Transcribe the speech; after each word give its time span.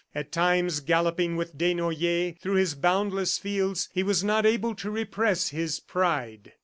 At 0.15 0.31
times, 0.31 0.79
galloping 0.79 1.35
with 1.35 1.55
Desnoyers 1.59 2.33
through 2.41 2.55
his 2.55 2.73
boundless 2.73 3.37
fields, 3.37 3.87
he 3.93 4.01
was 4.01 4.23
not 4.23 4.47
able 4.47 4.73
to 4.73 4.89
repress 4.89 5.49
his 5.49 5.79
pride. 5.79 6.53